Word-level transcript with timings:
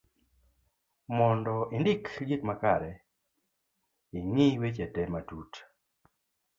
mondo 1.17 1.55
indik 1.75 2.05
gik 2.27 2.41
makare,i 2.49 4.19
ng'i 4.33 4.47
weche 4.61 4.85
te 4.93 5.01
matut 5.11 5.51